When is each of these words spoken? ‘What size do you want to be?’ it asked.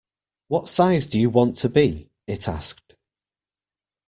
‘What 0.47 0.67
size 0.67 1.05
do 1.05 1.19
you 1.19 1.29
want 1.29 1.57
to 1.57 1.69
be?’ 1.69 2.09
it 2.25 2.47
asked. 2.47 2.95